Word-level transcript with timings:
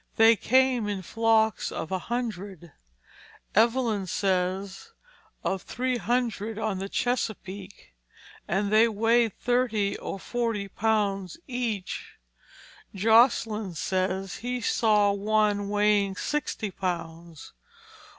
They 0.15 0.35
came 0.35 0.89
in 0.89 1.03
flocks 1.03 1.71
of 1.71 1.91
a 1.91 1.99
hundred, 2.09 2.71
Evelyn 3.53 4.07
says 4.07 4.93
of 5.43 5.61
three 5.61 5.97
hundred 5.97 6.57
on 6.57 6.79
the 6.79 6.89
Chesapeake, 6.89 7.93
and 8.47 8.73
they 8.73 8.87
weighed 8.87 9.35
thirty 9.37 9.95
or 9.99 10.17
forty 10.19 10.67
pounds 10.67 11.37
each: 11.47 12.15
Josselyn 12.95 13.75
says 13.75 14.37
he 14.37 14.59
saw 14.59 15.11
one 15.11 15.69
weighing 15.69 16.15
sixty 16.15 16.71
pounds. 16.71 17.53